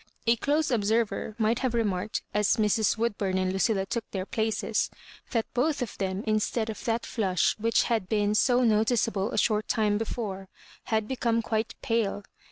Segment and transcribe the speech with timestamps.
[0.25, 2.97] A close ob server might have remarked, as Mrs.
[2.97, 4.89] "Wood bum and Lucilla took their places,
[5.29, 9.37] that both of them, instead of that flush which had been so notice able a
[9.37, 10.49] short time before,
[10.85, 12.23] had become quite pale.